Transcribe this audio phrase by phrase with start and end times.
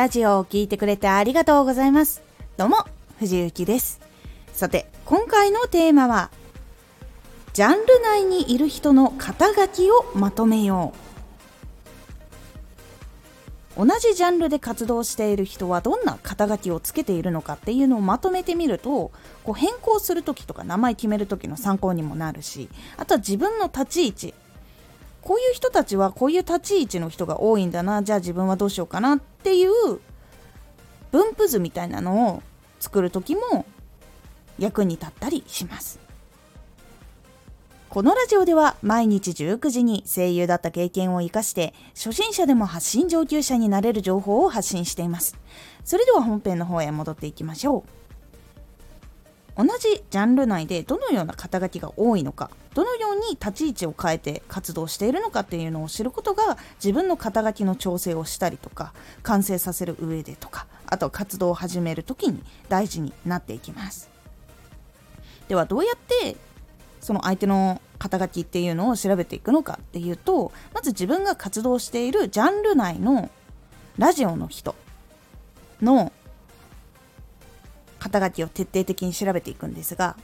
[0.00, 2.22] ラジオを聴いてくれてありがとうございます。
[2.56, 2.86] どうも、
[3.18, 4.00] 藤幸です。
[4.54, 6.30] さて、今回のテーマは、
[7.52, 10.94] ジャンル内にいる人の肩書きをまとめよ
[13.76, 13.86] う。
[13.86, 19.12] 同じジャンルで活動している人はどんな肩書きをつけているのかっていうのをまとめてみると
[19.44, 24.34] こう変更する時とか名前決める時の参考にもなるしあとは自分の立ち位置
[25.22, 30.00] こういう人たちはこういう立ち位置の人が多いんだなじゃあ自分はどうしようかなっていう
[31.10, 32.42] 分布図みたいなのを
[32.78, 33.66] 作る時も
[34.58, 35.98] 役に立ったりします。
[37.88, 45.36] このラジオでは毎日19時に声優だった経験を生かして初心者でも発信上級者になれる情報を発信しています。
[45.84, 47.84] それでは本編の方へ戻っていきましょ
[49.56, 49.66] う。
[49.66, 64.08] 同じジャンル内でどのような肩書きが多いのかどのように立ち位置を変えて活動しているのかっていうのを知ることが自分の肩書きの調整をしたりとか完成させる上でとかあと活動を始める時に大事になっていきます。
[65.48, 66.36] ではどうやって
[67.00, 73.30] その相手の肩書きっていうのを調べていくのかっていうとまず自分が活動しているジャンル内の
[73.98, 74.76] ラジオの人
[75.82, 76.12] の
[77.98, 80.16] 肩書きを徹底的に調べていくんですが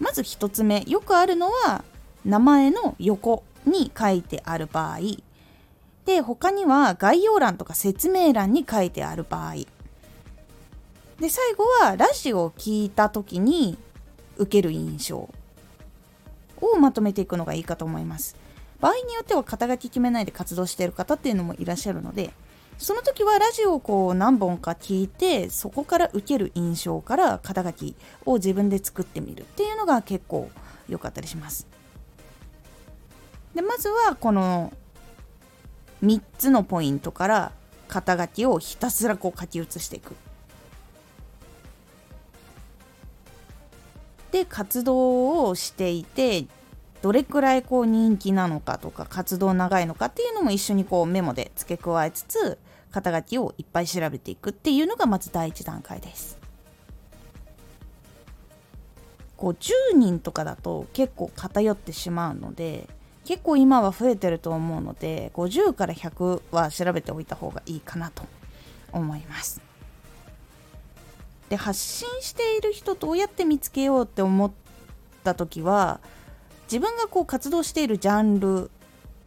[0.00, 1.84] まず1つ目よくあるのは
[2.24, 4.98] 名前の横に書いてある場合。
[6.04, 9.54] で他には概要欄とか説明欄に書いてある場合。
[11.20, 13.78] で最後はラジオを聞いた時に
[14.36, 15.28] 受ける印象。
[16.60, 18.36] をまとめていくのがいいかと思います。
[18.80, 22.30] 場合によっては肩書き決めないで活動している方っていうのもいらっしゃるので
[22.78, 27.96] その時はラジオをこう何本か聞いてそこから受ける印象から肩書き
[28.26, 30.50] を自分で作ってみるっていうのが結構
[30.88, 31.66] 良かったりします。
[33.54, 34.72] でまずはこの
[36.04, 37.52] 3つのポイントから
[37.88, 40.14] 肩書きをひたすらこう書き写していく。
[44.32, 46.44] で活動をしていて
[47.00, 52.58] どれくらいこう人気なのかとか活動長いのかっていうのも一緒にこうメモで付け加えつつ
[52.96, 56.38] 肩書きをいっぱい調べていくっていうのがまず第一段階です。
[59.36, 62.88] こう10人とかだと結構偏ってしまうので
[63.26, 68.22] 結構今は増えてると思うので50から100は調べておいた方がいいかなと
[68.92, 69.60] 思います。
[71.50, 74.50] で発信している人どうやって見つけようって思っ
[75.22, 76.00] た時は
[76.62, 78.70] 自分がこう活動しているジャンル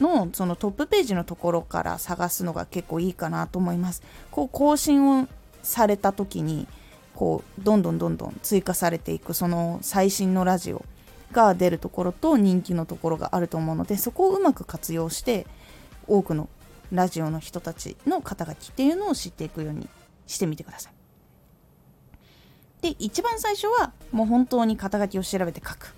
[0.00, 4.02] のそのトップページのところから探すのが結構いいかなと思います。
[4.30, 5.28] こう更新を
[5.62, 6.66] された時に
[7.14, 10.84] こうどんどんどんどん追加されていくその最新のラジオ
[11.32, 15.46] が出るところと人気のところがあると思うのでそこをうまく活用して
[16.06, 16.48] 多くの
[16.92, 19.88] ラジオの人たちの肩書きっていうのを知っていくように
[20.26, 20.92] してみてください。
[22.80, 25.94] で一番最初はもう本当に肩書きを調べて書く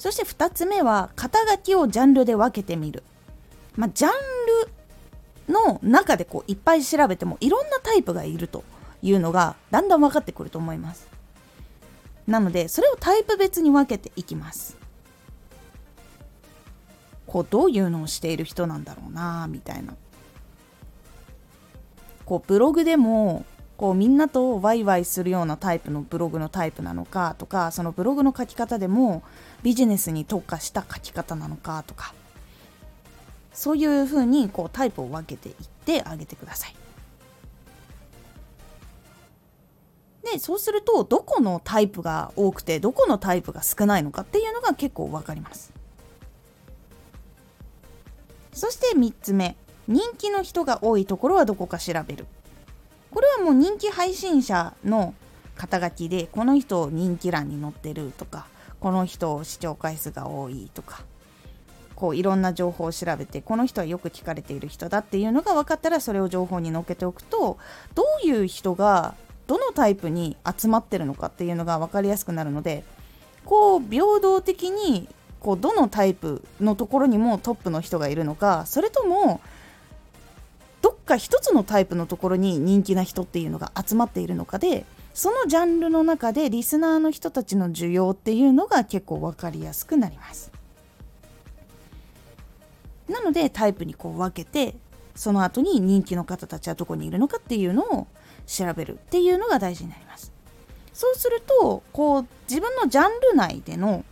[0.00, 3.02] そして2つ目は肩書きをジャンルで分けてみる。
[3.76, 4.12] まあ、ジャン
[5.46, 8.64] ルの中でこういっぱい調べてもいろんなタイプがいると
[9.02, 11.06] いうのがだんだん分かってくると思います。
[12.26, 14.78] なのでそれをタイプ別に分けていきます。
[17.26, 19.94] こうどういうのをしている人なんだろうなみたいな。
[22.24, 23.44] こうブログでも
[23.80, 29.22] こうみんなとワイワイするようなタイプのブログのタイプなのかとかそのブログの書き方でも
[29.62, 32.12] ビジネスに特化した書き方なのかとか
[33.54, 35.54] そういうふうにこうタイプを分けていっ
[35.86, 36.76] てあげてください。
[40.30, 45.72] でそうするとどこのタイプが多くてどこのタイプが少ないのかっていうのが結構分かります。
[48.52, 49.56] そして3つ目
[49.88, 52.26] 人気の人が多いところはどこか調べる
[53.10, 55.14] これはもう人気配信者の
[55.56, 58.46] 肩書きでこの人人気欄に載ってるとか
[58.80, 61.02] この人視聴回数が多いとか
[61.94, 67.58] こういろんな情報を調べてこの人はよく聞かれている人だっていうのが分かったらそれを情報に載っけておくと
[67.94, 69.14] どういう人が
[69.46, 72.84] どのタイプに集まってるのかっていうのが分かりやすくなるので
[73.44, 75.08] こう平等的に
[75.40, 79.40] こうどのタイプのところにもトップの人がいるのかそれとも
[81.10, 90.52] か一つのタイプのところに人気な人っていうのが集まっているのかでそのジャンルの中でリスナーの人たちの需要っていうのが結構分かりやすくなります。
[93.08, 94.76] なのでタイプにこう分けて
[95.16, 98.06] その後に人気の方たちはどこにいるのかっていうのを
[98.46, 100.32] 調べるっていうのが大事になります。
[100.92, 104.04] そうするとこう自分のジャンル内での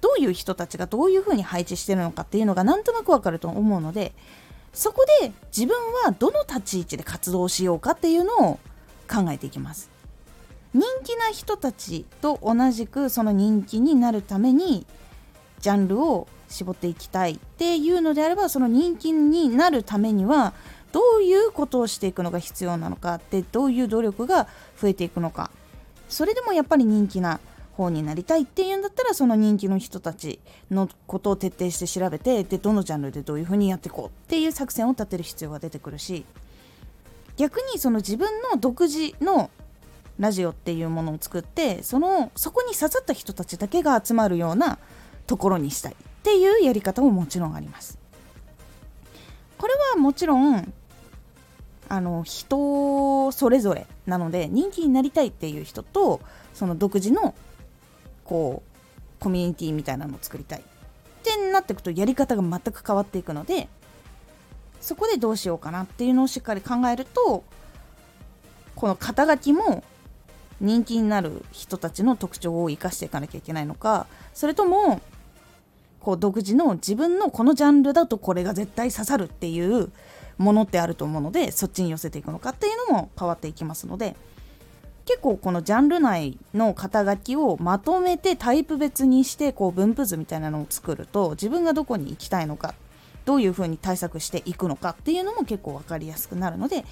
[0.00, 4.12] どういう人たちがどういうふうに配置してるのかっていうのがなんとなくわかると思うので
[4.74, 8.58] そこで自分はどの立ち位置で活動しようかっていうのを
[9.08, 9.88] 考えていきます。
[10.74, 14.84] 人気な人たちと同じくその人気になるために
[15.60, 20.52] ジャンルを絞っていきたいっていうのであればその人気になるためには
[20.90, 24.48] どういうことをしていくのが必要なのかってどういう努力が
[24.80, 25.50] 増えていくのか。
[26.08, 27.38] それでもやっぱり人気な
[27.76, 30.40] 方になりたいっていうんだったらその人気の人たち
[30.70, 36.24] のことを徹底して調べてでどのジャンルでどういうふうにやっていこうっていう作戦を立てる必要が出てくるし
[37.36, 39.50] 逆にその自分の独自の
[40.18, 44.78] ラジオっていうものを作ってそのそこに刺さった人たちだけが集まるような
[45.26, 47.98] ところにしたいっていうやり方ももちろんあります。
[49.58, 50.72] これはもちろん
[51.88, 56.20] あの人それぞれなので人気になりたいっていう人と
[56.52, 57.34] その独自の
[58.24, 60.62] こうコミュニティみたいなのを作りたいっ
[61.22, 63.68] てなっていくとやり方が全く変わっていくので
[64.80, 67.44] そこでどうしようかなっていうのをしっかり考えると
[68.74, 69.82] この肩書きも
[70.60, 75.00] 人気になる人たちの特徴を生かしていかなきゃいけないのかそれとも
[76.00, 79.90] こう独自の自分のこのジャンルだとこれが絶対刺さるっていう
[80.36, 84.16] ものってあると思うのでそっちに寄せていくのかっていうのも変わっていきますので
[85.04, 92.74] 結構このジャンル内の肩書きをまとめてタイプ別にしてこう分布図みたいなのを作ると自分がどこに行きたいのか
[93.24, 96.84] どういうふうに対策していくのかっていうのも結構分かりやすくなるので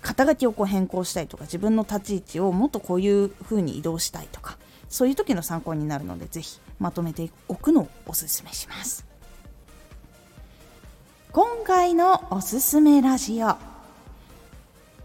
[0.00, 4.56] 肩書きをこう変更したいとか自分の立ち位置をもっとこういうふうに移動したいとか
[4.88, 9.06] そういう時の参考になるので是非まとめておくのをおすすめします。
[11.32, 13.69] 今回のおすすめラジオ。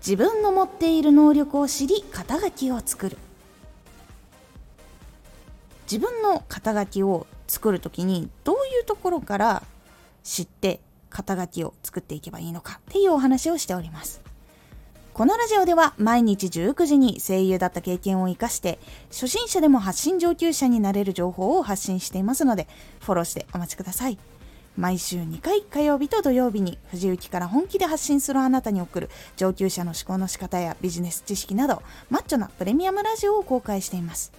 [0.05, 3.17] 自分の持っている能力を知り肩書きを作る。
[5.91, 9.63] 自分の肩書きを作る時にどういうところから
[10.23, 10.79] 知って
[11.09, 14.21] 肩書きを作っていけばいいのかっていうお話をしております。
[15.15, 18.77] このラジオでは毎日19時に声優だった経験を生かして
[19.09, 22.67] 初心者でも発信上級者になれる情報を発信していますので
[22.99, 24.19] フォローしてお待ちください。
[24.77, 34.33] 毎週2回火曜日と土曜日に藤雪から本気で発信するあなたに送る上級者の思考の仕方やビジネス知識などマッチョなプレミアムラジオを公開しています。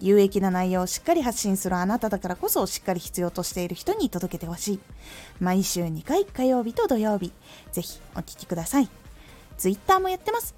[0.00, 4.80] 有益な内容をしっかり発信するあなただからこそしっかり必要としている人に届けてほしい。
[5.40, 7.32] 毎週2回火曜日と土曜日
[7.72, 8.88] ぜひお聴きください。
[9.56, 10.57] Twitter もやってます。